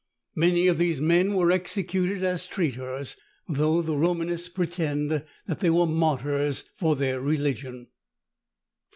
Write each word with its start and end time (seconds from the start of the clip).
Many 0.33 0.65
of 0.65 0.79
these 0.79 0.99
men 0.99 1.35
were 1.35 1.51
executed 1.51 2.23
as 2.23 2.47
traitors, 2.47 3.17
though 3.47 3.83
the 3.83 3.95
Romanists 3.95 4.49
pretend 4.49 5.23
that 5.45 5.59
they 5.59 5.69
were 5.69 5.85
martyrs 5.85 6.63
for 6.75 6.95
their 6.95 7.21
religion. 7.21 7.85